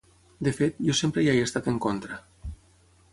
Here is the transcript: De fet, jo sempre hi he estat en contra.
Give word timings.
De 0.47 0.53
fet, 0.59 0.79
jo 0.87 0.95
sempre 1.01 1.25
hi 1.25 1.29
he 1.33 1.37
estat 1.49 1.71
en 1.73 1.79
contra. 1.87 2.21